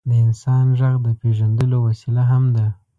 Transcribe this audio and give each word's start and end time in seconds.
د 0.09 0.11
انسان 0.23 0.65
ږغ 0.79 0.95
د 1.05 1.07
پېژندلو 1.21 1.77
وسیله 1.87 2.23
هم 2.31 2.43
ده. 2.55 2.67